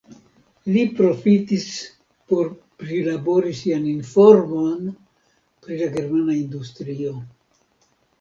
[0.75, 1.65] Li profitis
[2.31, 2.47] por
[2.83, 4.87] prilabori sian informon
[5.67, 7.13] pri la germana industrio.